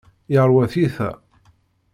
[0.33, 1.09] Yerwa tiyita.